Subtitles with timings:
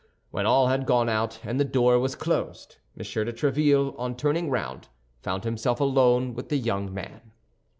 [0.31, 3.03] When all had gone out and the door was closed, M.
[3.03, 4.87] de Tréville, on turning round,
[5.21, 7.31] found himself alone with the young man.